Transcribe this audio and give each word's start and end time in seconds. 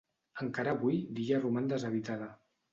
Encara 0.45 0.73
avui, 0.77 0.97
l'illa 1.19 1.43
roman 1.45 1.71
deshabitada. 1.77 2.35